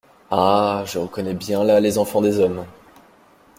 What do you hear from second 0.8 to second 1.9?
je reconnais bien là